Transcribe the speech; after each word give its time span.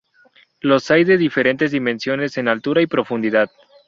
Los 0.61 0.89
hay 0.89 1.03
de 1.03 1.15
diferentes 1.15 1.69
dimensiones 1.69 2.35
en 2.39 2.47
altura 2.47 2.81
y 2.81 2.87
profundidad. 2.87 3.51